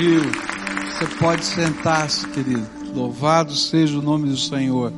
[0.00, 2.66] Você pode sentar-se, querido.
[2.94, 4.94] Louvado seja o nome do Senhor.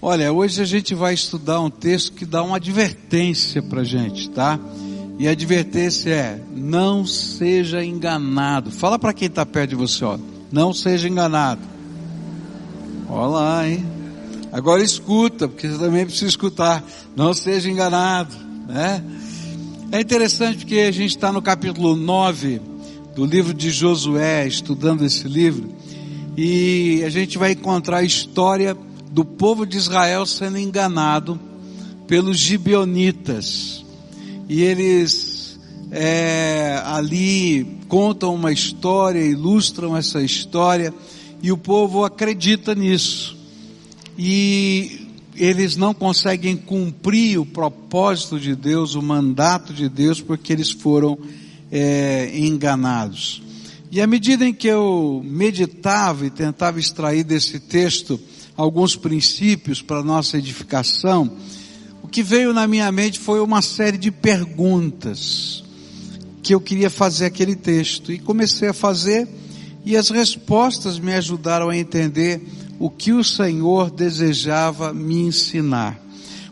[0.00, 4.56] Olha, hoje a gente vai estudar um texto que dá uma advertência para gente, tá?
[5.18, 8.70] E a advertência é: não seja enganado.
[8.70, 10.16] Fala para quem está perto de você, ó.
[10.52, 11.62] Não seja enganado.
[13.08, 13.84] Olha lá, hein?
[14.52, 16.84] Agora escuta, porque você também precisa escutar.
[17.16, 18.32] Não seja enganado,
[18.68, 19.02] né?
[19.90, 22.75] É interessante porque a gente está no capítulo 9
[23.16, 25.70] do livro de Josué, estudando esse livro,
[26.36, 28.76] e a gente vai encontrar a história
[29.10, 31.40] do povo de Israel sendo enganado
[32.06, 33.82] pelos gibeonitas.
[34.46, 35.58] E eles
[35.90, 40.92] é, ali contam uma história, ilustram essa história,
[41.42, 43.34] e o povo acredita nisso.
[44.18, 50.70] E eles não conseguem cumprir o propósito de Deus, o mandato de Deus, porque eles
[50.70, 51.18] foram
[51.70, 53.42] é, enganados.
[53.90, 58.20] E à medida em que eu meditava e tentava extrair desse texto
[58.56, 61.30] alguns princípios para nossa edificação,
[62.02, 65.64] o que veio na minha mente foi uma série de perguntas
[66.42, 69.28] que eu queria fazer aquele texto e comecei a fazer
[69.84, 72.40] e as respostas me ajudaram a entender
[72.78, 76.00] o que o Senhor desejava me ensinar.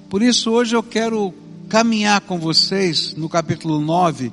[0.09, 1.35] Por isso hoje eu quero
[1.69, 4.33] caminhar com vocês no capítulo 9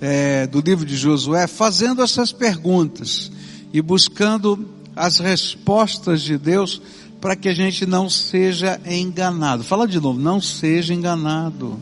[0.00, 3.30] é, do livro de Josué, fazendo essas perguntas
[3.72, 6.80] e buscando as respostas de Deus
[7.20, 9.64] para que a gente não seja enganado.
[9.64, 11.78] Fala de novo, não seja enganado.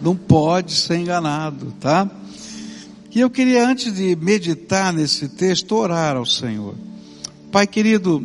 [0.00, 2.08] Não pode ser enganado, tá?
[3.14, 6.74] E eu queria, antes de meditar nesse texto, orar ao Senhor.
[7.50, 8.22] Pai querido,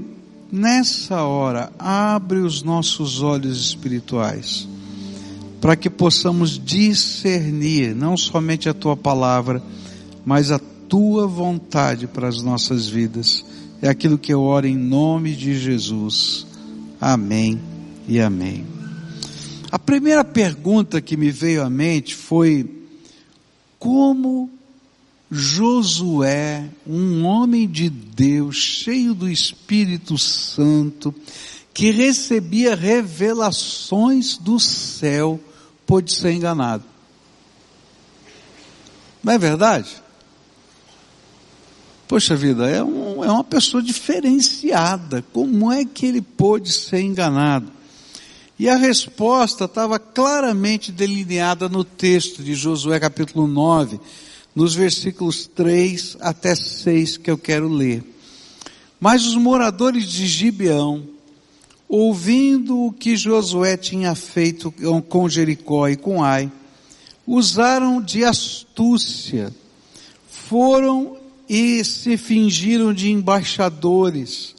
[0.52, 4.68] nessa hora, abre os nossos olhos espirituais,
[5.64, 9.64] para que possamos discernir não somente a tua palavra,
[10.26, 13.46] mas a tua vontade para as nossas vidas.
[13.82, 16.46] É aquilo que eu oro em nome de Jesus.
[17.00, 17.62] Amém
[18.10, 18.66] e amém.
[19.72, 22.70] A primeira pergunta que me veio à mente foi:
[23.80, 24.50] como
[25.32, 31.16] Josué, um homem de Deus, cheio do Espírito Santo,
[31.74, 35.40] que recebia revelações do céu,
[35.94, 36.84] pôde ser enganado.
[39.24, 39.92] Não é verdade?
[42.08, 45.24] Poxa vida, é, um, é uma pessoa diferenciada.
[45.32, 47.72] Como é que ele pôde ser enganado?
[48.58, 54.00] E a resposta estava claramente delineada no texto de Josué capítulo 9,
[54.56, 58.04] nos versículos 3 até 6 que eu quero ler.
[59.00, 61.08] Mas os moradores de Gibeão,
[61.88, 64.74] ouvindo o que Josué tinha feito
[65.08, 66.52] com Jericó e com Ai,
[67.26, 69.54] usaram de astúcia,
[70.28, 71.18] foram
[71.48, 74.56] e se fingiram de embaixadores,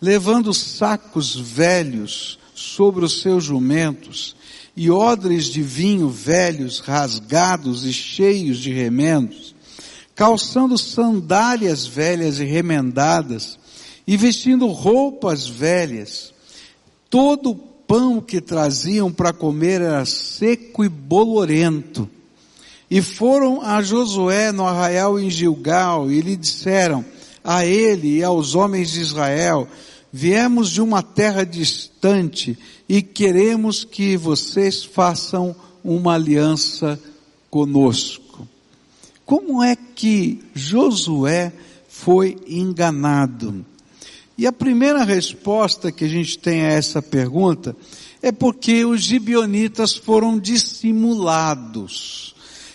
[0.00, 4.34] levando sacos velhos sobre os seus jumentos
[4.76, 9.54] e odres de vinho velhos, rasgados e cheios de remendos,
[10.14, 13.58] calçando sandálias velhas e remendadas,
[14.06, 16.33] e vestindo roupas velhas.
[17.08, 22.08] Todo o pão que traziam para comer era seco e bolorento.
[22.90, 27.04] E foram a Josué no arraial em Gilgal e lhe disseram
[27.42, 29.68] a ele e aos homens de Israel,
[30.10, 36.98] viemos de uma terra distante e queremos que vocês façam uma aliança
[37.50, 38.48] conosco.
[39.26, 41.52] Como é que Josué
[41.88, 43.64] foi enganado?
[44.36, 47.76] E a primeira resposta que a gente tem a essa pergunta
[48.20, 52.34] é porque os gibionitas foram dissimulados.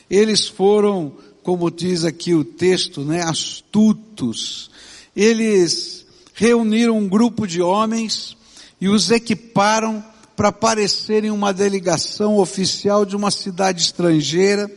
[0.09, 1.12] Eles foram,
[1.44, 4.72] como diz aqui o texto, né, astutos.
[5.14, 8.38] Eles reuniram um grupo de homens
[8.80, 10.02] e os equiparam
[10.38, 14.72] para parecerem uma delegação oficial de uma cidade estrangeira.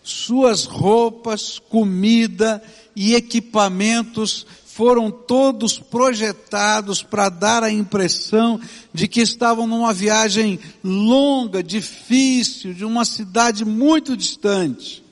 [0.00, 2.62] Suas roupas, comida
[2.94, 8.60] e equipamentos foram todos projetados para dar a impressão
[8.92, 15.04] de que estavam numa viagem longa, difícil, de uma cidade muito distante.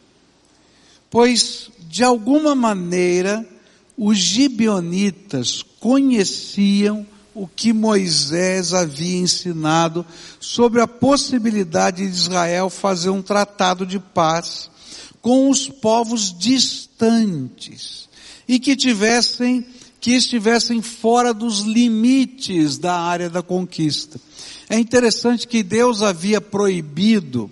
[1.09, 3.49] Pois, de alguma maneira,
[3.97, 10.05] os gibeonitas conheciam o que Moisés havia ensinado
[10.41, 14.69] sobre a possibilidade de Israel fazer um tratado de paz
[15.21, 18.11] com os povos distantes
[18.53, 19.65] e que tivessem
[19.99, 24.21] que estivessem fora dos limites da área da conquista.
[24.69, 27.51] É interessante que Deus havia proibido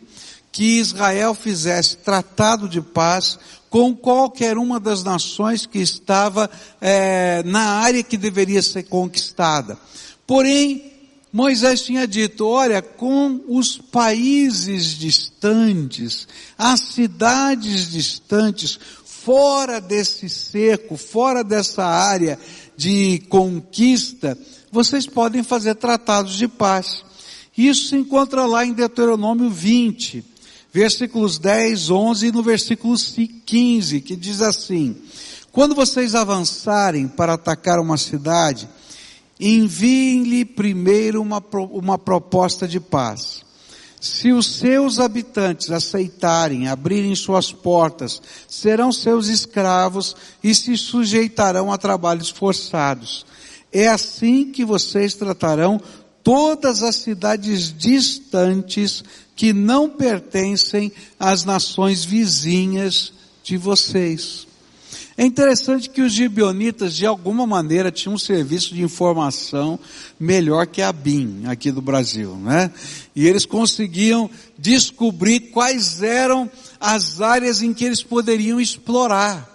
[0.53, 3.39] que Israel fizesse tratado de paz
[3.71, 6.51] com qualquer uma das nações que estava
[6.81, 9.79] é, na área que deveria ser conquistada.
[10.27, 10.91] Porém,
[11.33, 16.27] Moisés tinha dito, olha, com os países distantes,
[16.59, 18.79] as cidades distantes,
[19.25, 22.39] fora desse cerco, fora dessa área
[22.77, 24.37] de conquista,
[24.73, 27.05] vocês podem fazer tratados de paz.
[27.57, 30.31] Isso se encontra lá em Deuteronômio 20
[30.73, 34.97] versículos 10, 11 e no versículo 15, que diz assim:
[35.53, 38.69] Quando vocês avançarem para atacar uma cidade,
[39.39, 43.43] enviem-lhe primeiro uma, uma proposta de paz.
[44.01, 51.77] Se os seus habitantes aceitarem abrirem suas portas, serão seus escravos e se sujeitarão a
[51.77, 53.27] trabalhos forçados.
[53.71, 55.79] É assim que vocês tratarão
[56.25, 59.05] todas as cidades distantes
[59.37, 63.13] que não pertencem às nações vizinhas
[63.43, 64.47] de vocês.
[65.21, 69.79] É interessante que os gibionitas, de alguma maneira, tinham um serviço de informação
[70.19, 72.73] melhor que a BIM aqui do Brasil, né?
[73.15, 76.51] E eles conseguiam descobrir quais eram
[76.81, 79.47] as áreas em que eles poderiam explorar.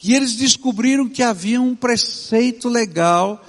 [0.00, 3.44] E eles descobriram que havia um preceito legal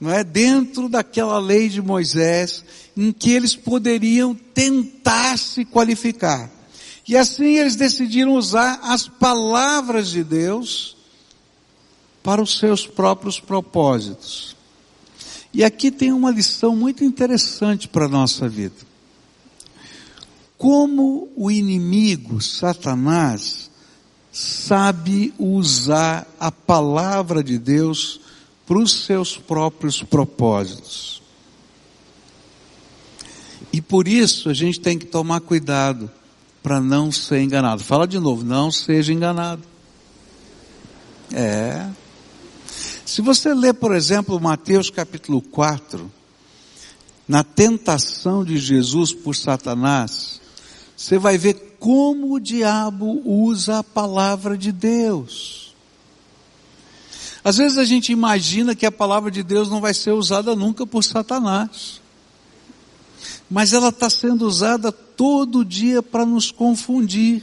[0.00, 2.64] não é, dentro daquela lei de Moisés,
[2.96, 6.50] em que eles poderiam tentar se qualificar.
[7.06, 11.01] E assim eles decidiram usar as palavras de Deus
[12.22, 14.56] para os seus próprios propósitos.
[15.52, 18.76] E aqui tem uma lição muito interessante para a nossa vida.
[20.56, 23.70] Como o inimigo, Satanás,
[24.32, 28.20] sabe usar a palavra de Deus
[28.66, 31.20] para os seus próprios propósitos.
[33.72, 36.10] E por isso a gente tem que tomar cuidado
[36.62, 37.82] para não ser enganado.
[37.82, 39.62] Fala de novo, não seja enganado.
[41.32, 41.88] É.
[43.04, 46.10] Se você ler, por exemplo, Mateus capítulo 4,
[47.26, 50.40] na tentação de Jesus por Satanás,
[50.96, 55.74] você vai ver como o diabo usa a palavra de Deus.
[57.44, 60.86] Às vezes a gente imagina que a palavra de Deus não vai ser usada nunca
[60.86, 62.00] por Satanás.
[63.50, 67.42] Mas ela está sendo usada todo dia para nos confundir,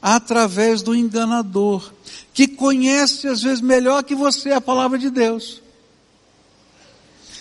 [0.00, 1.92] através do enganador,
[2.32, 5.62] que conhece às vezes melhor que você a palavra de Deus.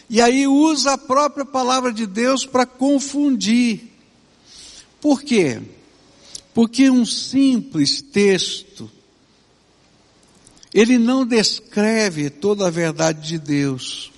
[0.10, 3.92] E aí usa a própria palavra de Deus para confundir.
[5.00, 5.62] Por quê?
[6.54, 8.90] Porque um simples texto
[10.74, 14.12] ele não descreve toda a verdade de Deus.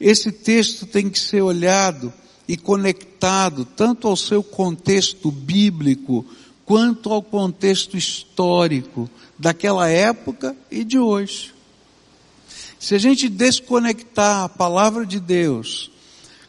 [0.00, 2.12] Esse texto tem que ser olhado
[2.46, 6.24] e conectado tanto ao seu contexto bíblico
[6.66, 9.08] quanto ao contexto histórico
[9.38, 11.54] daquela época e de hoje.
[12.78, 15.90] Se a gente desconectar a palavra de Deus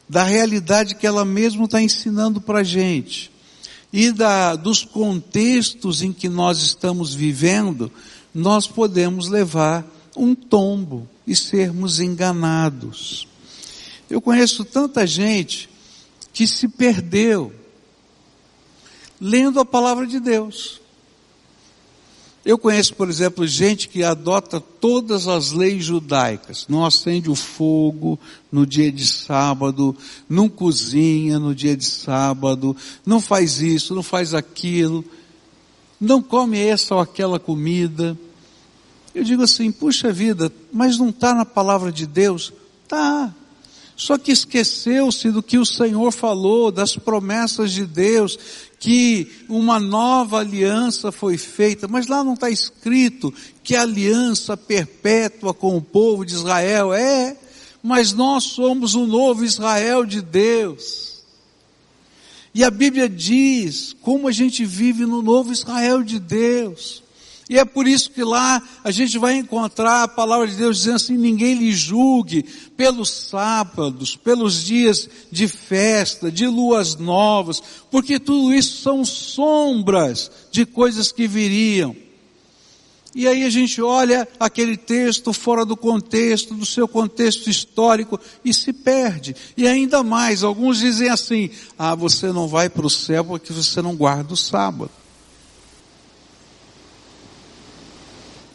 [0.09, 3.31] da realidade que ela mesma está ensinando para a gente
[3.93, 7.91] e da, dos contextos em que nós estamos vivendo,
[8.33, 9.85] nós podemos levar
[10.15, 13.27] um tombo e sermos enganados.
[14.09, 15.69] Eu conheço tanta gente
[16.33, 17.53] que se perdeu
[19.19, 20.79] lendo a palavra de Deus.
[22.47, 26.65] Eu conheço, por exemplo, gente que adota todas as leis judaicas.
[26.69, 28.17] Não acende o fogo
[28.49, 29.93] no dia de sábado,
[30.29, 32.73] não cozinha no dia de sábado,
[33.05, 35.03] não faz isso, não faz aquilo,
[35.99, 38.17] não come essa ou aquela comida.
[39.13, 42.53] Eu digo assim, puxa vida, mas não está na palavra de Deus?
[42.87, 43.33] Tá.
[43.97, 48.37] Só que esqueceu-se do que o Senhor falou, das promessas de Deus,
[48.79, 55.53] que uma nova aliança foi feita, mas lá não está escrito que a aliança perpétua
[55.53, 57.35] com o povo de Israel é,
[57.81, 61.23] mas nós somos o novo Israel de Deus.
[62.53, 67.03] E a Bíblia diz como a gente vive no novo Israel de Deus.
[67.49, 70.95] E é por isso que lá a gente vai encontrar a palavra de Deus dizendo
[70.95, 72.43] assim, ninguém lhe julgue
[72.75, 80.65] pelos sábados, pelos dias de festa, de luas novas, porque tudo isso são sombras de
[80.65, 81.95] coisas que viriam.
[83.15, 88.53] E aí a gente olha aquele texto fora do contexto, do seu contexto histórico e
[88.53, 89.35] se perde.
[89.55, 91.49] E ainda mais, alguns dizem assim,
[91.79, 94.91] ah, você não vai para o céu porque você não guarda o sábado.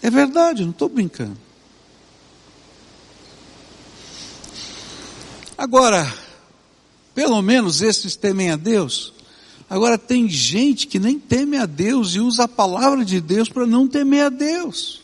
[0.02, 1.38] É verdade, não estou brincando.
[5.56, 6.12] Agora,
[7.14, 9.12] pelo menos esses temem a Deus,
[9.73, 13.66] Agora tem gente que nem teme a Deus e usa a palavra de Deus para
[13.66, 15.00] não temer a Deus.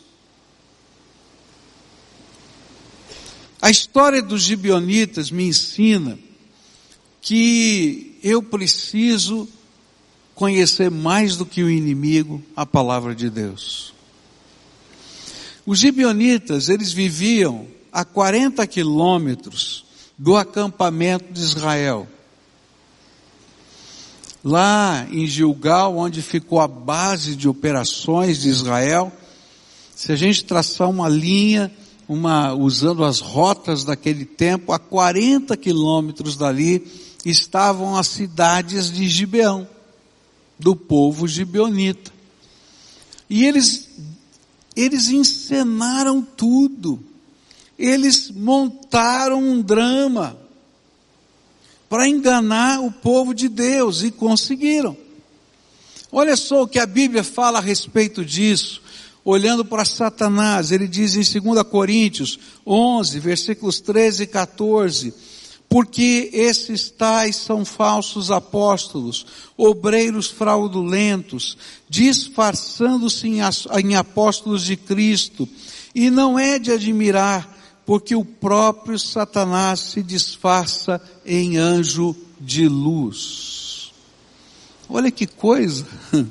[3.62, 6.18] A história dos gibionitas me ensina
[7.22, 9.48] que eu preciso
[10.34, 13.94] conhecer mais do que o inimigo a palavra de Deus.
[15.68, 19.84] Os gibionitas, eles viviam a 40 quilômetros
[20.16, 22.08] do acampamento de Israel.
[24.42, 29.12] Lá em Gilgal, onde ficou a base de operações de Israel,
[29.94, 31.70] se a gente traçar uma linha,
[32.08, 36.82] uma, usando as rotas daquele tempo, a 40 quilômetros dali
[37.26, 39.68] estavam as cidades de Gibeão,
[40.58, 42.10] do povo gibeonita.
[43.28, 43.87] E eles,
[44.78, 47.00] eles encenaram tudo.
[47.76, 50.38] Eles montaram um drama
[51.88, 54.96] para enganar o povo de Deus e conseguiram.
[56.12, 58.80] Olha só o que a Bíblia fala a respeito disso,
[59.24, 60.70] olhando para Satanás.
[60.70, 65.14] Ele diz em 2 Coríntios 11, versículos 13 e 14:
[65.78, 69.24] Porque esses tais são falsos apóstolos,
[69.56, 71.56] obreiros fraudulentos,
[71.88, 75.48] disfarçando-se em apóstolos de Cristo.
[75.94, 77.56] E não é de admirar,
[77.86, 83.92] porque o próprio Satanás se disfarça em anjo de luz.
[84.88, 85.86] Olha que coisa!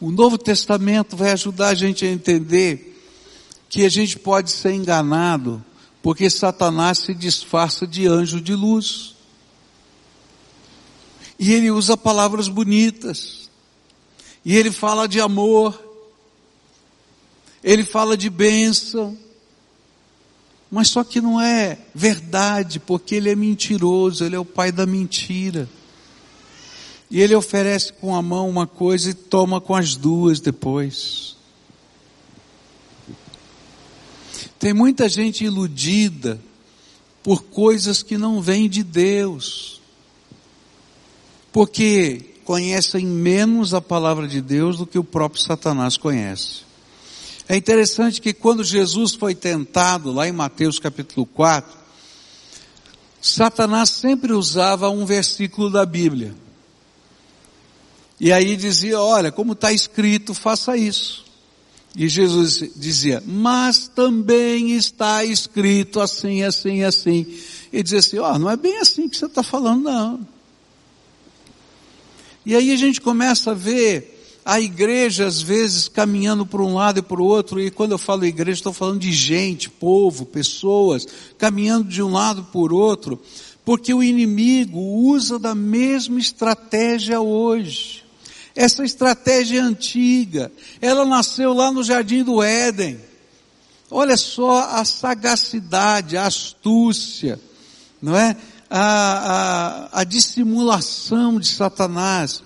[0.00, 3.00] O Novo Testamento vai ajudar a gente a entender
[3.68, 5.64] que a gente pode ser enganado
[6.02, 9.14] porque Satanás se disfarça de anjo de luz.
[11.38, 13.48] E ele usa palavras bonitas.
[14.44, 15.80] E ele fala de amor.
[17.62, 19.16] Ele fala de bênção
[20.72, 24.86] mas só que não é verdade, porque ele é mentiroso, ele é o pai da
[24.86, 25.68] mentira.
[27.10, 31.36] E ele oferece com a mão uma coisa e toma com as duas depois.
[34.62, 36.40] Tem muita gente iludida
[37.20, 39.82] por coisas que não vêm de Deus,
[41.52, 46.60] porque conhecem menos a palavra de Deus do que o próprio Satanás conhece.
[47.48, 51.76] É interessante que quando Jesus foi tentado, lá em Mateus capítulo 4,
[53.20, 56.36] Satanás sempre usava um versículo da Bíblia.
[58.20, 61.31] E aí dizia, olha, como está escrito, faça isso.
[61.94, 67.26] E Jesus dizia, mas também está escrito assim, assim, assim.
[67.72, 70.26] E dizia assim, ó, oh, não é bem assim que você está falando, não.
[72.44, 74.12] E aí a gente começa a ver
[74.44, 78.24] a igreja às vezes caminhando por um lado e por outro, e quando eu falo
[78.24, 81.06] igreja, estou falando de gente, povo, pessoas,
[81.38, 83.20] caminhando de um lado por outro,
[83.64, 88.01] porque o inimigo usa da mesma estratégia hoje.
[88.54, 93.00] Essa estratégia é antiga, ela nasceu lá no jardim do Éden.
[93.90, 97.38] Olha só a sagacidade, a astúcia,
[98.00, 98.36] não é?
[98.70, 102.42] A, a, a dissimulação de Satanás.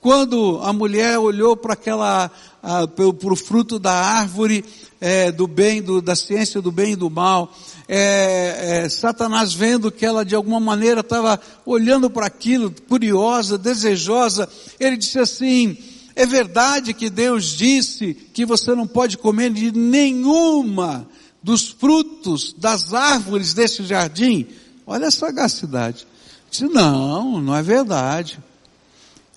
[0.00, 2.30] Quando a mulher olhou para aquela,
[2.62, 4.64] para o fruto da árvore
[5.00, 7.50] é, do bem, do, da ciência do bem e do mal,
[7.92, 14.48] é, é, Satanás vendo que ela de alguma maneira estava olhando para aquilo, curiosa, desejosa,
[14.78, 15.76] ele disse assim,
[16.14, 21.08] é verdade que Deus disse que você não pode comer de nenhuma
[21.42, 24.46] dos frutos das árvores desse jardim?
[24.86, 26.06] Olha a sagacidade.
[26.50, 28.38] Disse, não, não é verdade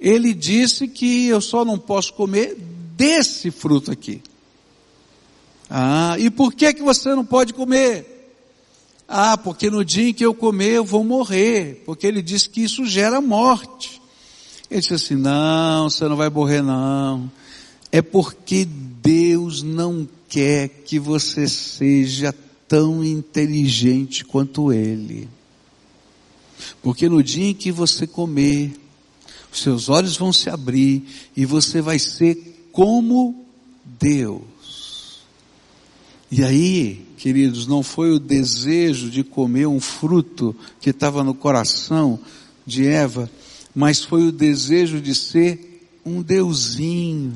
[0.04, 2.58] ele disse que eu só não posso comer
[2.94, 4.22] desse fruto aqui.
[5.70, 8.13] Ah, e por que que você não pode comer?
[9.08, 12.62] Ah, porque no dia em que eu comer eu vou morrer, porque ele disse que
[12.62, 14.02] isso gera morte.
[14.70, 17.30] Ele disse assim, não, você não vai morrer não.
[17.92, 22.34] É porque Deus não quer que você seja
[22.68, 25.30] tão inteligente quanto Ele.
[26.82, 28.74] Porque no dia em que você comer,
[29.52, 31.04] os seus olhos vão se abrir
[31.38, 33.46] e você vai ser como
[34.00, 35.22] Deus.
[36.32, 42.20] E aí, queridos, não foi o desejo de comer um fruto que estava no coração
[42.66, 43.32] de Eva,
[43.74, 47.34] mas foi o desejo de ser um deusinho.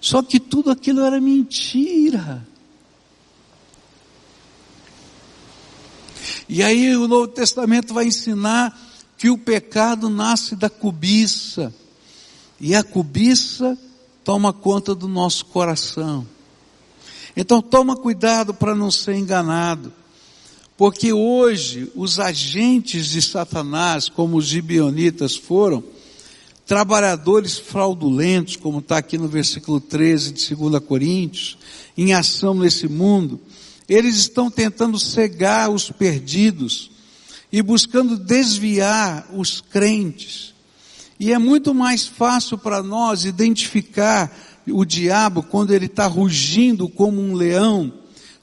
[0.00, 2.46] Só que tudo aquilo era mentira.
[6.48, 8.80] E aí o Novo Testamento vai ensinar
[9.18, 11.74] que o pecado nasce da cobiça,
[12.60, 13.76] e a cobiça
[14.22, 16.24] toma conta do nosso coração.
[17.36, 19.92] Então toma cuidado para não ser enganado,
[20.76, 25.82] porque hoje os agentes de Satanás, como os gibionitas foram,
[26.66, 31.58] trabalhadores fraudulentos, como está aqui no versículo 13 de 2 Coríntios,
[31.96, 33.40] em ação nesse mundo,
[33.88, 36.90] eles estão tentando cegar os perdidos
[37.52, 40.54] e buscando desviar os crentes.
[41.20, 44.34] E é muito mais fácil para nós identificar
[44.68, 47.92] o diabo quando ele está rugindo como um leão,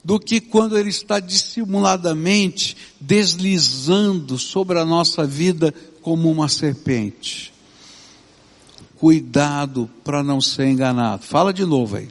[0.02, 7.52] do que quando ele está dissimuladamente deslizando sobre a nossa vida como uma serpente.
[8.96, 11.22] Cuidado para não ser enganado.
[11.22, 12.08] Fala de novo aí.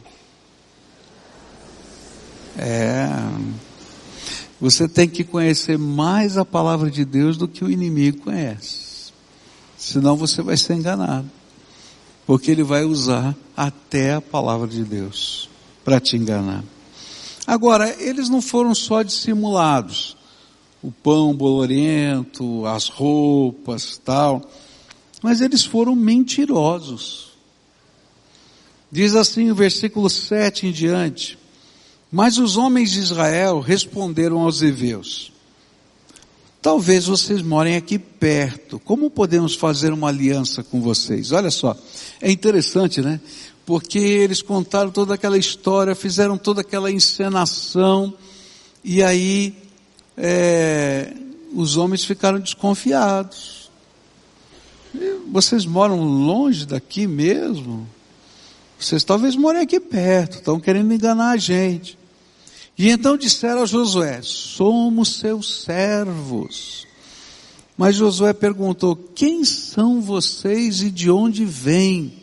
[2.58, 3.08] É.
[4.60, 9.13] Você tem que conhecer mais a palavra de Deus do que o inimigo conhece.
[9.78, 11.30] Senão você vai ser enganado.
[12.29, 15.50] Porque ele vai usar até a palavra de Deus
[15.83, 16.63] para te enganar.
[17.48, 20.15] Agora, eles não foram só dissimulados.
[20.79, 24.48] O pão bolorento, as roupas, tal.
[25.24, 27.31] Mas eles foram mentirosos.
[28.91, 31.36] Diz assim o versículo 7 em diante.
[32.12, 35.31] Mas os homens de Israel responderam aos heveus:
[36.62, 38.80] Talvez vocês morem aqui perto.
[38.80, 41.32] Como podemos fazer uma aliança com vocês?
[41.32, 41.78] Olha só,
[42.20, 43.22] é interessante, né?
[43.66, 48.13] Porque eles contaram toda aquela história, fizeram toda aquela encenação,
[48.84, 49.56] e aí
[50.18, 51.13] é,
[51.54, 53.70] os homens ficaram desconfiados.
[55.32, 57.88] Vocês moram longe daqui mesmo?
[58.78, 61.99] Vocês talvez morem aqui perto, estão querendo enganar a gente.
[62.79, 66.88] E então disseram a Josué: Somos seus servos.
[67.77, 72.13] Mas Josué perguntou: Quem são vocês e de onde vêm?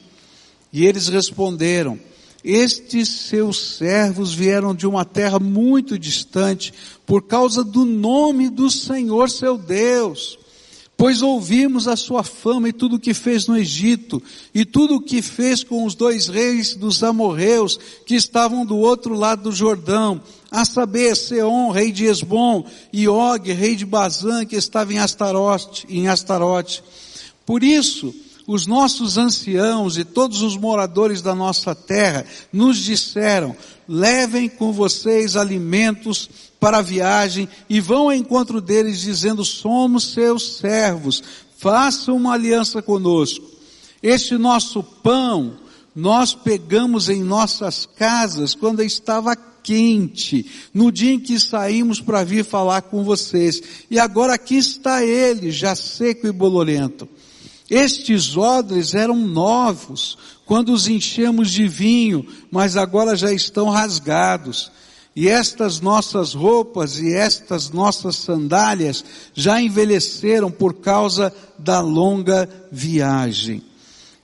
[0.72, 2.00] E eles responderam:
[2.42, 6.72] Estes seus servos vieram de uma terra muito distante
[7.04, 10.38] por causa do nome do Senhor seu Deus.
[10.96, 14.22] Pois ouvimos a sua fama e tudo o que fez no Egito,
[14.54, 19.14] e tudo o que fez com os dois reis dos amorreus que estavam do outro
[19.14, 24.56] lado do Jordão, a saber, Seom, rei de Esbom, e Og, rei de Bazã, que
[24.56, 26.82] estava em Astarote, em Astarote.
[27.44, 28.14] Por isso,
[28.46, 33.54] os nossos anciãos e todos os moradores da nossa terra nos disseram,
[33.88, 40.56] levem com vocês alimentos para a viagem e vão ao encontro deles dizendo, somos seus
[40.58, 41.22] servos,
[41.58, 43.44] façam uma aliança conosco.
[44.02, 45.56] Este nosso pão
[45.94, 52.44] nós pegamos em nossas casas quando estava quente, no dia em que saímos para vir
[52.44, 53.60] falar com vocês.
[53.90, 57.08] E agora aqui está ele, já seco e bolorento.
[57.68, 64.70] Estes odres eram novos quando os enchemos de vinho, mas agora já estão rasgados.
[65.16, 69.02] E estas nossas roupas e estas nossas sandálias
[69.32, 73.64] já envelheceram por causa da longa viagem.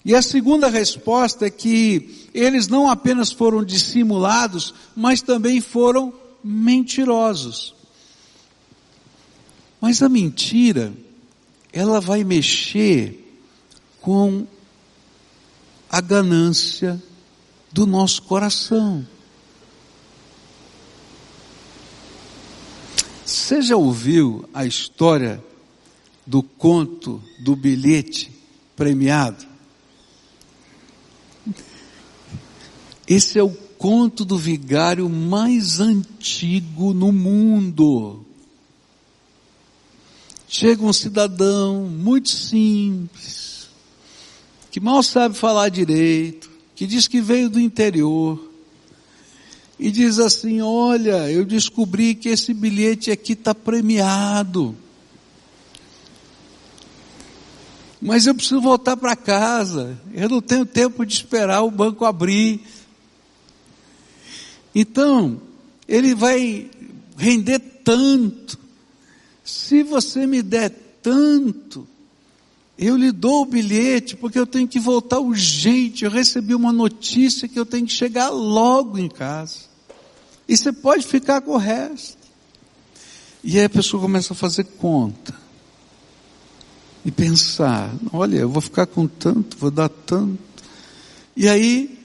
[0.05, 6.12] E a segunda resposta é que eles não apenas foram dissimulados, mas também foram
[6.44, 7.74] mentirosos.
[9.81, 10.92] Mas a mentira,
[11.72, 13.18] ela vai mexer
[14.02, 14.46] com
[15.88, 17.02] a ganância
[17.72, 19.07] do nosso coração.
[23.33, 25.42] Você já ouviu a história
[26.27, 28.31] do conto do bilhete
[28.77, 29.47] premiado?
[33.09, 38.23] Esse é o conto do vigário mais antigo no mundo.
[40.47, 43.71] Chega um cidadão muito simples,
[44.71, 48.51] que mal sabe falar direito, que diz que veio do interior,
[49.83, 54.77] e diz assim: Olha, eu descobri que esse bilhete aqui está premiado.
[58.01, 59.99] Mas eu preciso voltar para casa.
[60.14, 62.61] Eu não tenho tempo de esperar o banco abrir.
[64.73, 65.42] Então,
[65.88, 66.71] ele vai
[67.16, 68.57] render tanto.
[69.42, 70.71] Se você me der
[71.03, 71.88] tanto,
[72.79, 76.05] eu lhe dou o bilhete, porque eu tenho que voltar urgente.
[76.05, 79.71] Eu recebi uma notícia que eu tenho que chegar logo em casa.
[80.48, 82.18] E você pode ficar com o resto.
[83.44, 85.35] E aí a pessoa começa a fazer conta.
[87.05, 90.38] E pensar, olha, eu vou ficar com tanto, vou dar tanto.
[91.37, 91.98] E aí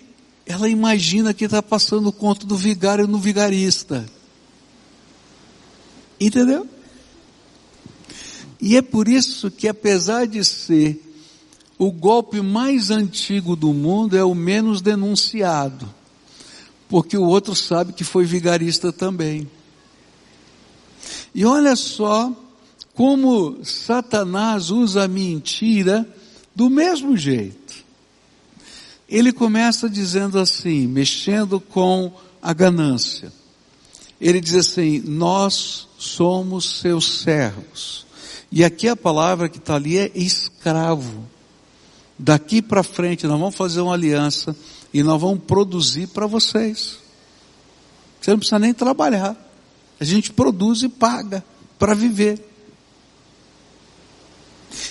[0.45, 4.05] ela imagina que está passando o conto do vigário no vigarista.
[6.19, 6.67] Entendeu?
[8.59, 11.03] E é por isso que apesar de ser
[11.77, 15.96] o golpe mais antigo do mundo, é o menos denunciado
[16.87, 19.49] porque o outro sabe que foi vigarista também.
[21.33, 22.31] E olha só
[22.93, 26.07] como Satanás usa a mentira
[26.55, 27.85] Do mesmo jeito,
[29.07, 33.31] ele começa dizendo assim, mexendo com a ganância.
[34.19, 38.07] Ele diz assim: Nós somos seus servos.
[38.51, 41.27] E aqui a palavra que está ali é escravo.
[42.17, 44.55] Daqui para frente nós vamos fazer uma aliança
[44.97, 46.97] e nós vamos produzir para vocês.
[48.19, 49.37] Você não precisa nem trabalhar.
[49.99, 51.45] A gente produz e paga
[51.77, 52.43] para viver.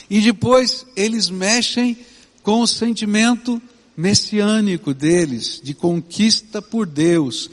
[0.08, 1.98] E depois eles mexem
[2.44, 3.60] com o sentimento
[3.96, 7.50] messiânico deles, de conquista por Deus.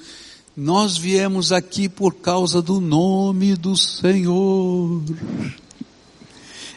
[0.55, 5.01] Nós viemos aqui por causa do nome do Senhor.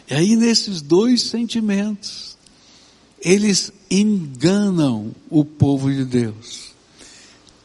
[0.09, 2.26] E aí nesses dois sentimentos,
[3.19, 6.67] eles enganam o povo de Deus.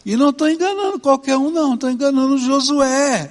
[0.05, 3.31] E não estão enganando qualquer um não, estão enganando Josué.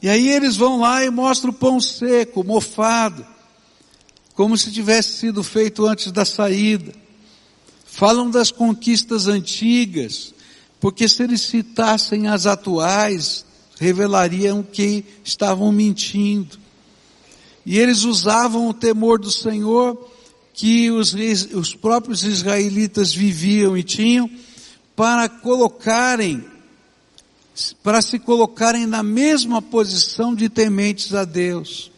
[0.00, 3.26] E aí eles vão lá e mostram o pão seco, mofado,
[4.34, 6.92] como se tivesse sido feito antes da saída.
[7.86, 10.34] Falam das conquistas antigas,
[10.78, 13.46] porque se eles citassem as atuais,
[13.78, 16.58] revelariam que estavam mentindo.
[17.64, 20.10] E eles usavam o temor do Senhor
[20.52, 21.14] que os,
[21.54, 24.30] os próprios israelitas viviam e tinham
[24.94, 26.44] para colocarem
[27.84, 31.92] para se colocarem na mesma posição de tementes a Deus.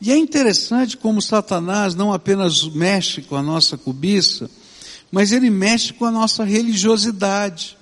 [0.00, 4.50] E é interessante como Satanás não apenas mexe com a nossa cobiça,
[5.10, 7.77] mas ele mexe com a nossa religiosidade.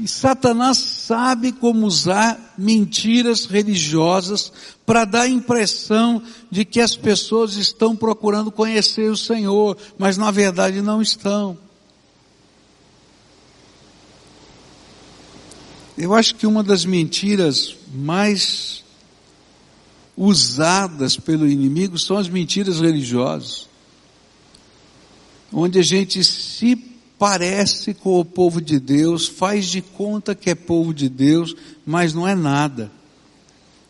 [0.00, 4.50] E Satanás sabe como usar mentiras religiosas
[4.86, 10.30] para dar a impressão de que as pessoas estão procurando conhecer o Senhor, mas na
[10.30, 11.58] verdade não estão.
[15.98, 18.82] Eu acho que uma das mentiras mais
[20.16, 23.68] usadas pelo inimigo são as mentiras religiosas,
[25.52, 26.89] onde a gente se
[27.20, 31.54] parece com o povo de Deus, faz de conta que é povo de Deus,
[31.84, 32.90] mas não é nada.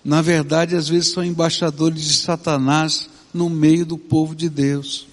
[0.04, 5.06] Na verdade, às vezes são embaixadores de Satanás no meio do povo de Deus.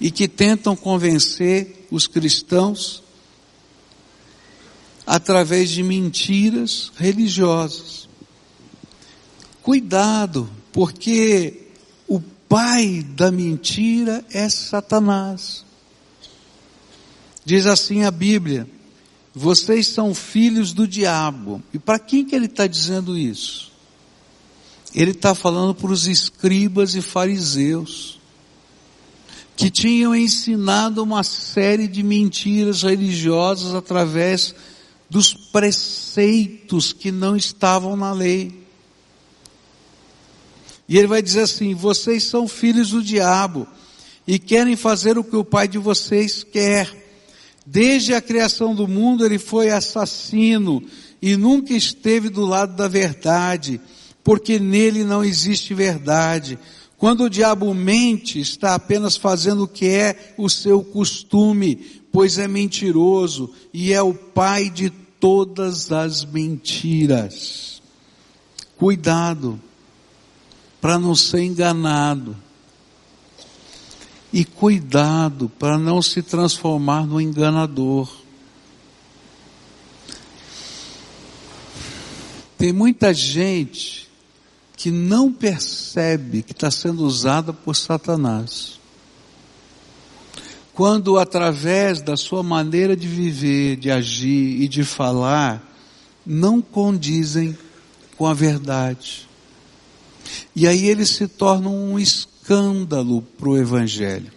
[0.00, 3.02] E que tentam convencer os cristãos
[5.06, 8.08] através de mentiras religiosas.
[9.62, 11.68] Cuidado, porque
[12.08, 15.65] o pai da mentira é Satanás.
[17.46, 18.68] Diz assim a Bíblia:
[19.32, 21.62] vocês são filhos do diabo.
[21.72, 23.70] E para quem que ele está dizendo isso?
[24.92, 28.18] Ele está falando para os escribas e fariseus,
[29.54, 34.52] que tinham ensinado uma série de mentiras religiosas através
[35.08, 38.66] dos preceitos que não estavam na lei.
[40.88, 43.68] E ele vai dizer assim: vocês são filhos do diabo
[44.26, 47.05] e querem fazer o que o pai de vocês quer.
[47.66, 50.80] Desde a criação do mundo ele foi assassino
[51.20, 53.80] e nunca esteve do lado da verdade,
[54.22, 56.56] porque nele não existe verdade.
[56.96, 62.46] Quando o diabo mente, está apenas fazendo o que é o seu costume, pois é
[62.46, 67.82] mentiroso e é o pai de todas as mentiras.
[68.76, 69.60] Cuidado
[70.80, 72.36] para não ser enganado.
[74.32, 78.10] E cuidado para não se transformar no enganador.
[82.58, 84.08] Tem muita gente
[84.76, 88.76] que não percebe que está sendo usada por Satanás
[90.76, 95.66] quando através da sua maneira de viver, de agir e de falar,
[96.24, 97.56] não condizem
[98.18, 99.26] com a verdade.
[100.54, 101.98] E aí eles se tornam um
[102.46, 104.30] escândalo para o Evangelho.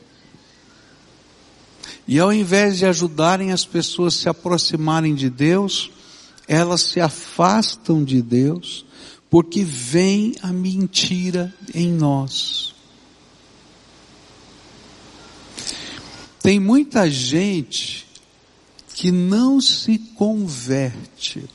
[2.07, 5.91] E ao invés de ajudarem as pessoas a se aproximarem de Deus,
[6.47, 8.83] elas se afastam de Deus,
[9.29, 12.73] porque vem a mentira em nós.
[16.41, 18.07] Tem muita gente
[18.95, 21.47] que não se converte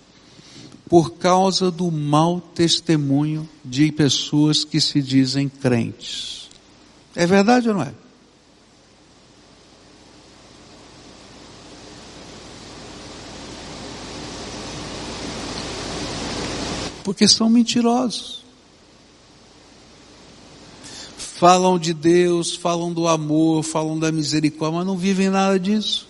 [0.89, 6.44] por causa do mau testemunho de pessoas que se dizem crentes.
[7.15, 7.95] É verdade ou não é?
[17.05, 18.45] Porque são mentirosos
[21.45, 26.09] falam de Deus, falam do amor, falam da misericórdia, mas não vivem nada disso.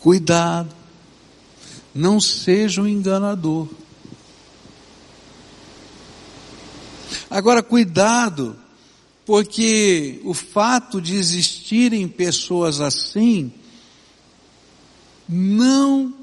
[0.00, 0.74] Cuidado.
[1.94, 3.68] Não seja um enganador.
[7.34, 8.54] Agora, cuidado,
[9.26, 13.50] porque o fato de existirem pessoas assim
[15.28, 16.14] não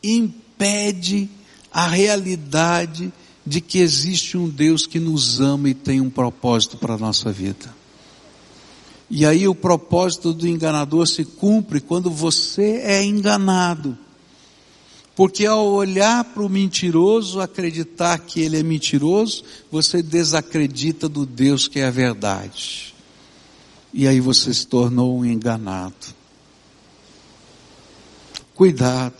[0.00, 1.28] impede
[1.72, 3.12] a realidade
[3.44, 7.32] de que existe um Deus que nos ama e tem um propósito para a nossa
[7.32, 7.74] vida.
[9.10, 13.98] E aí o propósito do enganador se cumpre quando você é enganado.
[15.20, 21.68] Porque ao olhar para o mentiroso, acreditar que ele é mentiroso, você desacredita do Deus
[21.68, 22.94] que é a verdade.
[23.92, 26.06] E aí você se tornou um enganado.
[28.54, 29.14] Cuidado.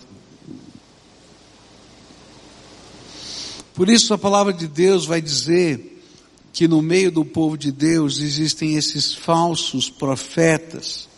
[3.74, 6.02] Por isso a palavra de Deus vai dizer
[6.50, 11.10] que no meio do povo de Deus existem esses falsos profetas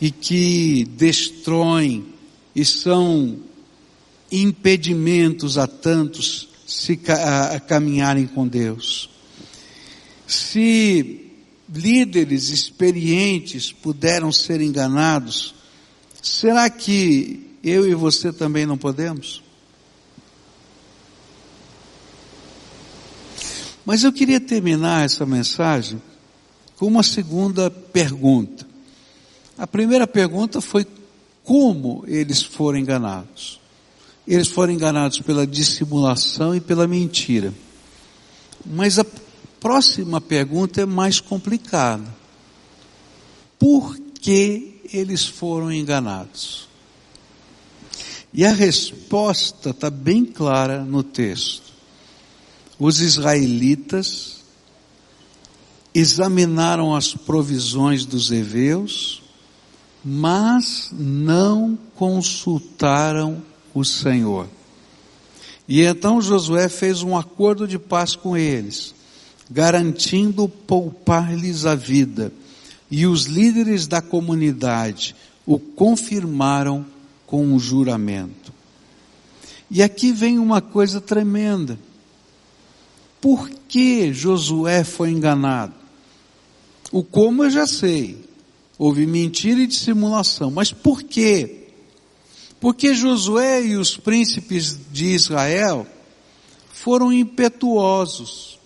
[0.00, 2.06] e que destroem
[2.56, 3.51] e são
[4.32, 9.10] impedimentos a tantos se a, a caminharem com Deus.
[10.26, 11.30] Se
[11.72, 15.54] líderes experientes puderam ser enganados,
[16.22, 19.42] será que eu e você também não podemos?
[23.84, 26.00] Mas eu queria terminar essa mensagem
[26.76, 28.66] com uma segunda pergunta.
[29.58, 30.86] A primeira pergunta foi
[31.44, 33.61] como eles foram enganados.
[34.26, 37.52] Eles foram enganados pela dissimulação e pela mentira.
[38.64, 39.06] Mas a
[39.60, 42.04] próxima pergunta é mais complicada.
[43.58, 46.68] Por que eles foram enganados?
[48.32, 51.72] E a resposta está bem clara no texto
[52.84, 54.38] os israelitas
[55.94, 59.22] examinaram as provisões dos heveus,
[60.04, 63.40] mas não consultaram
[63.74, 64.48] o Senhor.
[65.68, 68.94] E então Josué fez um acordo de paz com eles,
[69.50, 72.32] garantindo poupar-lhes a vida.
[72.90, 75.14] E os líderes da comunidade
[75.46, 76.84] o confirmaram
[77.26, 78.52] com um juramento.
[79.70, 81.78] E aqui vem uma coisa tremenda.
[83.20, 85.72] Por que Josué foi enganado?
[86.90, 88.22] O como eu já sei.
[88.78, 90.50] Houve mentira e dissimulação.
[90.50, 91.61] Mas por quê?
[92.62, 95.86] Porque Josué e os príncipes de Israel
[96.72, 98.58] foram impetuosos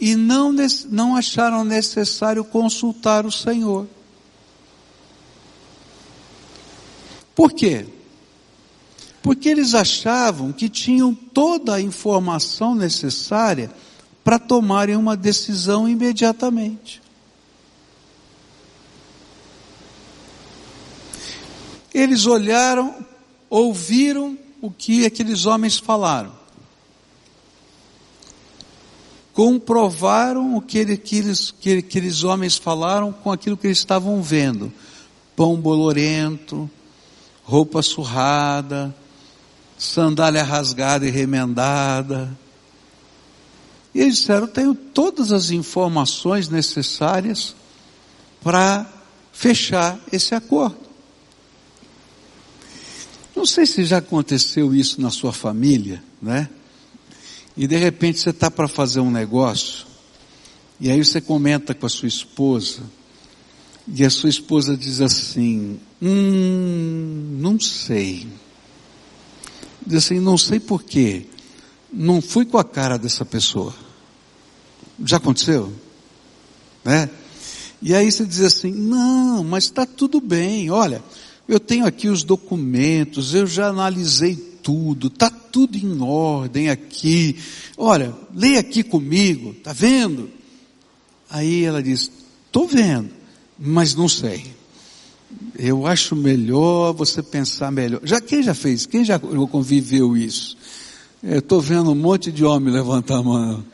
[0.00, 0.52] e não,
[0.88, 3.86] não acharam necessário consultar o Senhor.
[7.36, 7.86] Por quê?
[9.28, 13.70] porque eles achavam que tinham toda a informação necessária
[14.24, 17.02] para tomarem uma decisão imediatamente.
[21.92, 23.04] Eles olharam,
[23.48, 26.32] ouviram o que aqueles homens falaram.
[29.32, 34.72] Comprovaram o que aqueles, que aqueles homens falaram com aquilo que eles estavam vendo.
[35.36, 36.68] Pão bolorento,
[37.44, 38.94] roupa surrada,
[39.78, 42.36] sandália rasgada e remendada.
[43.94, 47.54] E eles disseram: tenho todas as informações necessárias
[48.42, 48.86] para
[49.32, 50.87] fechar esse acordo.
[53.38, 56.48] Não sei se já aconteceu isso na sua família, né?
[57.56, 59.86] E de repente você está para fazer um negócio,
[60.80, 62.82] e aí você comenta com a sua esposa,
[63.86, 68.26] e a sua esposa diz assim: Hum, não sei
[69.88, 71.26] diz assim, não sei porquê,
[71.90, 73.74] não fui com a cara dessa pessoa.
[75.02, 75.72] Já aconteceu?
[76.84, 77.08] Né?
[77.80, 81.02] E aí você diz assim, não, mas está tudo bem, olha,
[81.48, 87.36] eu tenho aqui os documentos, eu já analisei tudo, está tudo em ordem aqui,
[87.76, 90.28] olha, leia aqui comigo, tá vendo?
[91.30, 92.10] Aí ela diz,
[92.46, 93.08] estou vendo,
[93.58, 94.44] mas não sei.
[95.58, 98.00] Eu acho melhor você pensar melhor.
[98.04, 98.86] Já quem já fez?
[98.86, 100.56] Quem já conviveu isso?
[101.22, 103.64] Estou vendo um monte de homem levantar a mão.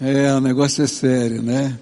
[0.00, 1.78] É, o negócio é sério, né?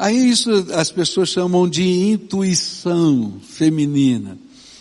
[0.00, 4.38] Aí isso as pessoas chamam de intuição feminina.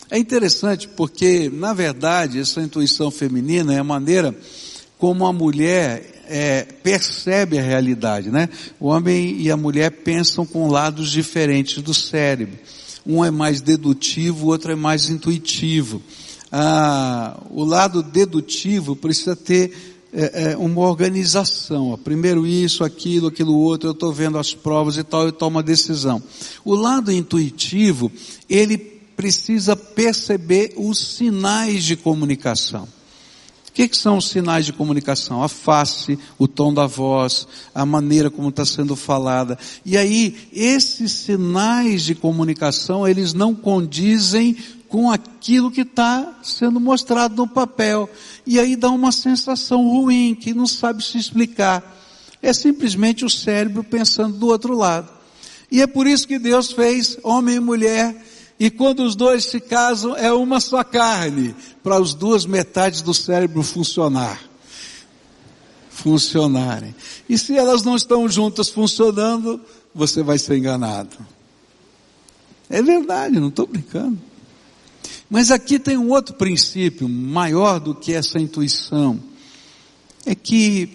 [0.10, 4.34] É interessante porque, na verdade, essa intuição feminina é a maneira
[4.97, 8.47] como a mulher é, percebe a realidade, né?
[8.79, 12.58] O homem e a mulher pensam com lados diferentes do cérebro.
[13.05, 16.01] Um é mais dedutivo, o outro é mais intuitivo.
[16.49, 21.98] Ah, o lado dedutivo precisa ter é, é, uma organização.
[22.04, 25.63] Primeiro isso, aquilo, aquilo outro, eu estou vendo as provas e tal, eu tomo uma
[25.63, 26.22] decisão.
[26.65, 28.12] O lado intuitivo,
[28.50, 32.88] ele precisa perceber os sinais de comunicação.
[33.67, 35.43] O que, que, são os sinais de comunicação?
[35.43, 39.58] A face, o tom da voz, a maneira como está sendo falada.
[39.86, 44.58] E aí, esses sinais de comunicação, eles não condizem
[44.89, 48.10] com aquilo que está sendo mostrado no papel.
[48.45, 51.97] E aí dá uma sensação ruim, que não sabe se explicar.
[52.41, 55.08] É simplesmente o cérebro pensando do outro lado.
[55.71, 58.25] E é por isso que Deus fez homem e mulher,
[58.60, 63.13] e quando os dois se casam, é uma só carne, para as duas metades do
[63.13, 64.41] cérebro funcionar.
[65.91, 66.95] Funcionarem.
[67.30, 69.62] E se elas não estão juntas funcionando,
[69.93, 71.15] você vai ser enganado.
[72.69, 74.19] É verdade, não estou brincando.
[75.30, 79.20] Mas aqui tem um outro princípio maior do que essa intuição.
[80.26, 80.89] É que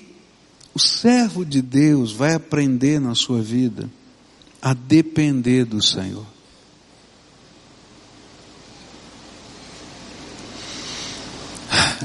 [0.75, 3.88] o servo de Deus vai aprender na sua vida
[4.61, 6.27] a depender do Senhor.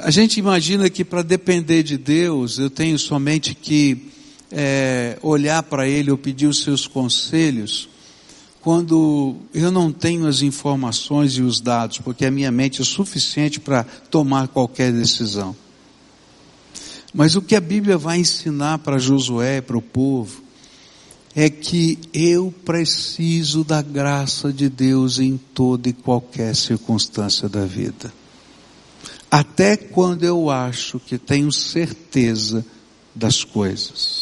[0.03, 4.11] A gente imagina que para depender de Deus eu tenho somente que
[4.51, 7.89] é, olhar para Ele ou pedir os seus conselhos
[8.69, 13.59] quando eu não tenho as informações e os dados, porque a minha mente é suficiente
[13.59, 15.55] para tomar qualquer decisão.
[17.11, 20.43] Mas o que a Bíblia vai ensinar para Josué, para o povo,
[21.35, 28.13] é que eu preciso da graça de Deus em toda e qualquer circunstância da vida.
[29.31, 32.63] Até quando eu acho que tenho certeza
[33.15, 34.18] das coisas.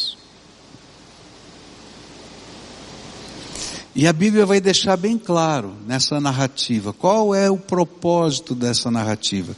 [3.98, 9.56] E a Bíblia vai deixar bem claro nessa narrativa qual é o propósito dessa narrativa.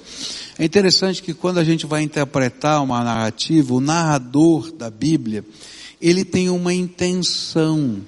[0.58, 5.44] É interessante que quando a gente vai interpretar uma narrativa, o narrador da Bíblia,
[6.00, 8.00] ele tem uma intenção,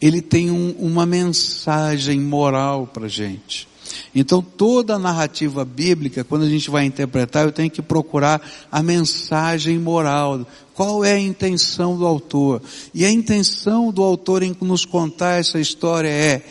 [0.00, 3.66] ele tem um, uma mensagem moral para gente.
[4.14, 8.82] Então toda a narrativa bíblica, quando a gente vai interpretar, eu tenho que procurar a
[8.82, 10.46] mensagem moral.
[10.74, 12.62] Qual é a intenção do autor?
[12.94, 16.42] E a intenção do autor em nos contar essa história é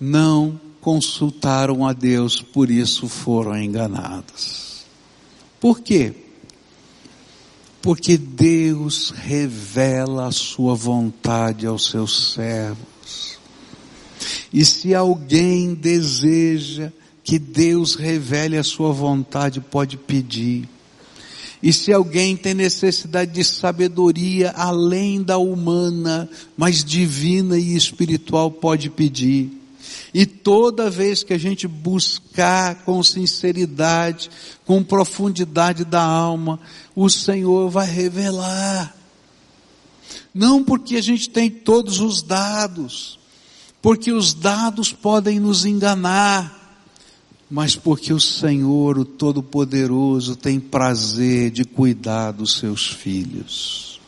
[0.00, 4.84] não consultaram a Deus, por isso foram enganados.
[5.60, 6.14] Por quê?
[7.82, 12.95] Porque Deus revela a sua vontade aos seus servos.
[14.52, 20.68] E se alguém deseja que Deus revele a sua vontade, pode pedir.
[21.62, 28.90] E se alguém tem necessidade de sabedoria além da humana, mas divina e espiritual, pode
[28.90, 29.50] pedir.
[30.14, 34.30] E toda vez que a gente buscar com sinceridade,
[34.64, 36.60] com profundidade da alma,
[36.94, 38.94] o Senhor vai revelar.
[40.32, 43.18] Não porque a gente tem todos os dados,
[43.86, 46.82] porque os dados podem nos enganar,
[47.48, 54.00] mas porque o Senhor, o Todo-Poderoso, tem prazer de cuidar dos seus filhos.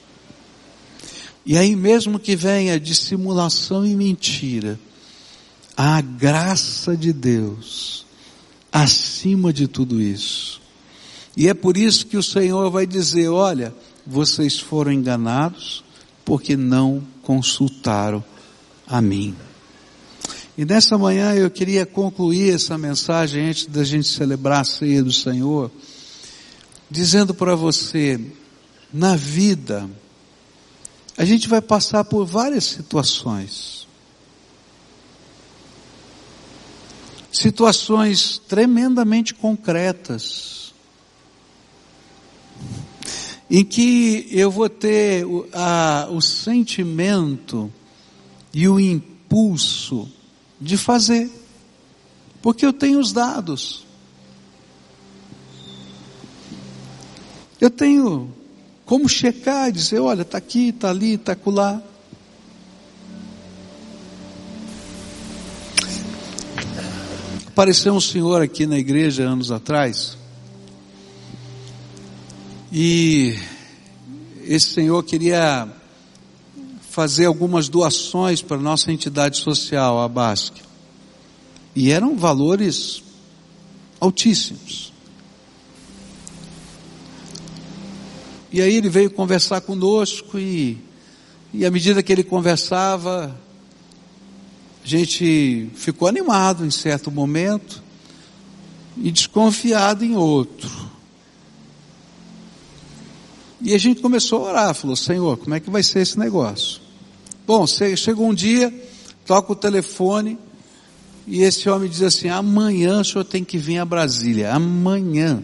[1.46, 4.80] E aí, mesmo que venha dissimulação e mentira,
[5.76, 8.04] a graça de Deus
[8.72, 10.60] acima de tudo isso.
[11.36, 13.72] E é por isso que o Senhor vai dizer: olha,
[14.04, 15.84] vocês foram enganados
[16.24, 18.24] porque não consultaram
[18.84, 19.36] a mim.
[20.58, 25.12] E nessa manhã eu queria concluir essa mensagem antes da gente celebrar a ceia do
[25.12, 25.70] Senhor,
[26.90, 28.20] dizendo para você,
[28.92, 29.88] na vida,
[31.16, 33.86] a gente vai passar por várias situações.
[37.30, 40.74] Situações tremendamente concretas,
[43.48, 47.72] em que eu vou ter o, a, o sentimento
[48.52, 50.17] e o impulso
[50.60, 51.30] de fazer,
[52.42, 53.86] porque eu tenho os dados.
[57.60, 58.32] Eu tenho
[58.84, 61.82] como checar e dizer, olha, está aqui, está ali, está acolá.
[67.46, 70.16] Apareceu um senhor aqui na igreja anos atrás,
[72.70, 73.36] e
[74.44, 75.68] esse senhor queria
[76.98, 80.52] fazer algumas doações para nossa entidade social, a BASC.
[81.76, 83.04] E eram valores
[84.00, 84.92] altíssimos.
[88.52, 90.76] E aí ele veio conversar conosco e,
[91.54, 93.32] e à medida que ele conversava,
[94.84, 97.80] a gente ficou animado em certo momento
[98.96, 100.90] e desconfiado em outro.
[103.60, 106.87] E a gente começou a orar, falou, Senhor, como é que vai ser esse negócio?
[107.48, 108.70] Bom, chegou um dia,
[109.24, 110.36] toca o telefone
[111.26, 114.52] E esse homem diz assim: amanhã o senhor tem que vir a Brasília.
[114.52, 115.42] Amanhã.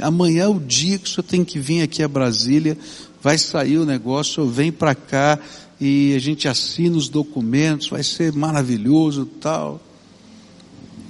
[0.00, 2.76] Amanhã é o dia que o senhor tem que vir aqui a Brasília.
[3.22, 5.38] Vai sair o negócio, o senhor vem para cá
[5.80, 9.80] e a gente assina os documentos, vai ser maravilhoso tal.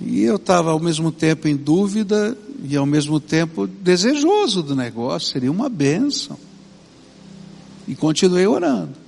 [0.02, 5.32] E eu estava ao mesmo tempo em dúvida e ao mesmo tempo desejoso do negócio,
[5.32, 6.38] seria uma benção.
[7.88, 9.05] E continuei orando.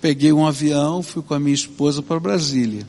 [0.00, 2.86] Peguei um avião, fui com a minha esposa para Brasília.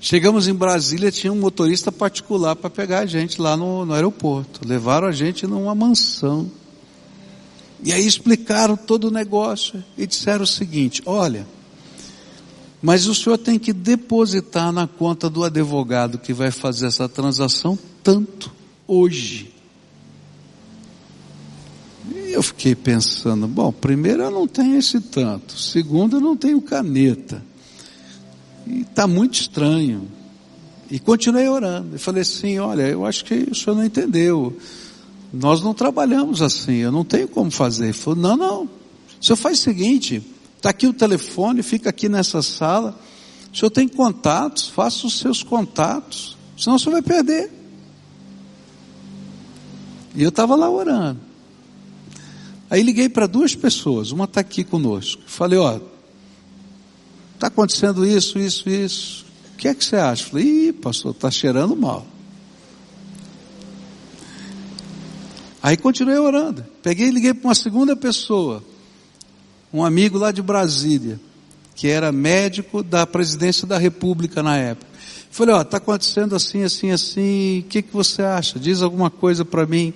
[0.00, 4.60] Chegamos em Brasília, tinha um motorista particular para pegar a gente lá no, no aeroporto.
[4.64, 6.50] Levaram a gente numa mansão.
[7.82, 11.46] E aí explicaram todo o negócio e disseram o seguinte: olha,
[12.80, 17.78] mas o senhor tem que depositar na conta do advogado que vai fazer essa transação
[18.02, 18.52] tanto
[18.86, 19.55] hoje.
[22.36, 27.42] Eu fiquei pensando, bom, primeiro eu não tenho esse tanto, segundo eu não tenho caneta.
[28.66, 30.06] E está muito estranho.
[30.90, 31.96] E continuei orando.
[31.96, 34.54] E falei assim, olha, eu acho que o senhor não entendeu.
[35.32, 37.84] Nós não trabalhamos assim, eu não tenho como fazer.
[37.84, 38.64] Ele falou, não, não.
[38.64, 38.70] O
[39.18, 40.22] senhor faz o seguinte,
[40.58, 43.00] está aqui o telefone, fica aqui nessa sala.
[43.50, 47.50] O senhor tem contatos, faça os seus contatos, senão o senhor vai perder.
[50.14, 51.24] E eu estava lá orando.
[52.68, 55.22] Aí liguei para duas pessoas, uma está aqui conosco.
[55.26, 55.80] Falei, ó,
[57.36, 59.26] Está acontecendo isso, isso, isso.
[59.52, 60.24] O que é que você acha?
[60.24, 62.06] Falei, Ih, pastor, está cheirando mal.
[65.62, 66.64] Aí continuei orando.
[66.82, 68.64] Peguei e liguei para uma segunda pessoa,
[69.70, 71.20] um amigo lá de Brasília,
[71.74, 74.90] que era médico da presidência da República na época.
[75.30, 78.58] Falei, ó, está acontecendo assim, assim, assim, o que, que você acha?
[78.58, 79.92] Diz alguma coisa para mim.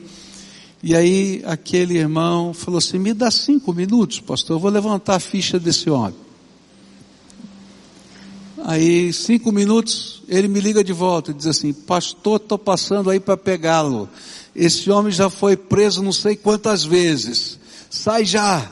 [0.83, 5.21] E aí aquele irmão falou assim, me dá cinco minutos, pastor, eu vou levantar a
[5.21, 6.15] ficha desse homem.
[8.65, 13.19] Aí, cinco minutos, ele me liga de volta e diz assim: Pastor, estou passando aí
[13.19, 14.09] para pegá-lo.
[14.55, 17.59] Esse homem já foi preso não sei quantas vezes.
[17.89, 18.71] Sai já.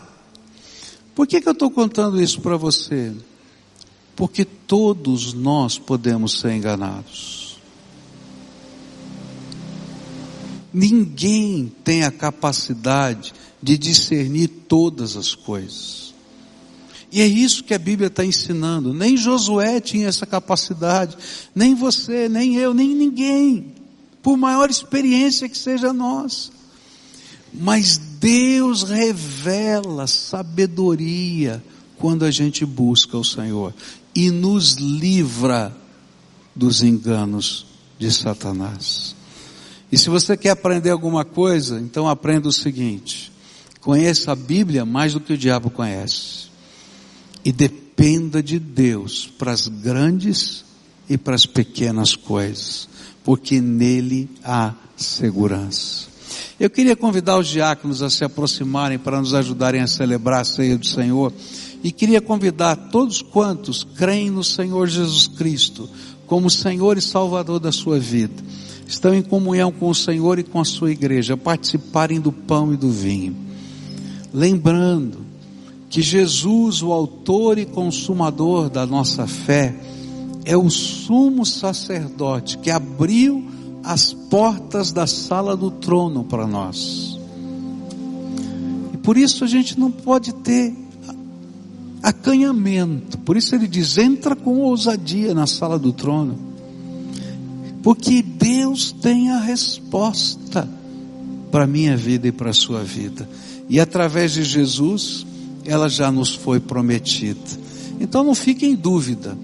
[1.15, 3.13] Por que, que eu estou contando isso para você?
[4.15, 7.38] Porque todos nós podemos ser enganados.
[10.73, 16.15] Ninguém tem a capacidade de discernir todas as coisas.
[17.11, 18.93] E é isso que a Bíblia está ensinando.
[18.93, 21.17] Nem Josué tinha essa capacidade,
[21.55, 23.73] nem você, nem eu, nem ninguém,
[24.23, 26.53] por maior experiência que seja nós.
[27.53, 31.65] Mas Deus revela sabedoria
[31.97, 33.75] quando a gente busca o Senhor
[34.15, 35.75] e nos livra
[36.55, 37.67] dos enganos
[37.99, 39.18] de Satanás.
[39.91, 43.33] E se você quer aprender alguma coisa, então aprenda o seguinte:
[43.81, 46.49] conheça a Bíblia mais do que o diabo conhece.
[47.45, 50.65] E dependa de Deus para as grandes
[51.09, 52.89] e para as pequenas coisas,
[53.25, 56.09] porque nele há segurança.
[56.61, 60.77] Eu queria convidar os diáconos a se aproximarem para nos ajudarem a celebrar a ceia
[60.77, 61.33] do Senhor.
[61.83, 65.89] E queria convidar todos quantos creem no Senhor Jesus Cristo
[66.27, 68.43] como Senhor e Salvador da sua vida,
[68.89, 72.77] estão em comunhão com o Senhor e com a sua igreja, participarem do pão e
[72.77, 73.37] do vinho.
[74.33, 75.19] Lembrando
[75.91, 79.75] que Jesus, o autor e consumador da nossa fé,
[80.45, 83.45] é o sumo sacerdote que abriu
[83.85, 87.19] as portas da sala do trono para nós.
[88.95, 90.75] E por isso a gente não pode ter
[92.03, 93.19] acanhamento.
[93.19, 96.48] Por isso ele diz: entra com ousadia na sala do trono.
[97.83, 100.69] Porque Deus tem a resposta
[101.51, 103.29] para a minha vida e para a sua vida.
[103.69, 105.27] E através de Jesus,
[105.65, 107.41] ela já nos foi prometida.
[108.01, 109.37] Então não fique em dúvida.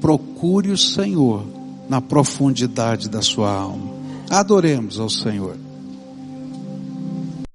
[0.00, 1.44] Procure o Senhor
[1.88, 3.94] na profundidade da sua alma.
[4.28, 5.65] Adoremos ao Senhor.